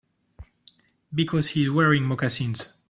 Because 1.13 1.49
he's 1.49 1.69
wearing 1.69 2.03
moccasins. 2.05 2.73